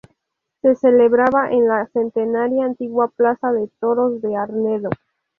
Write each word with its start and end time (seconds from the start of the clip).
Se 0.63 0.75
celebraba 0.77 1.51
en 1.51 1.67
la 1.67 1.85
centenaria 1.93 2.65
antigua 2.65 3.09
plaza 3.09 3.51
de 3.51 3.69
toros 3.79 4.19
de 4.23 4.35
Arnedo. 4.35 4.89